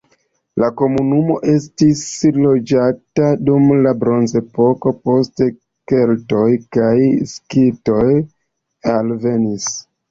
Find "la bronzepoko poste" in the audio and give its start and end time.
3.83-5.51